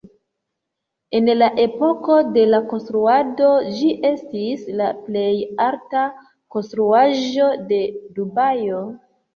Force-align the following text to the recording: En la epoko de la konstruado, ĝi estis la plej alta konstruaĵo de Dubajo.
En 1.19 1.27
la 1.41 1.49
epoko 1.63 2.15
de 2.37 2.45
la 2.55 2.61
konstruado, 2.73 3.51
ĝi 3.77 3.93
estis 4.11 4.67
la 4.81 4.91
plej 5.05 5.31
alta 5.71 6.11
konstruaĵo 6.57 7.55
de 7.73 7.85
Dubajo. 8.21 8.87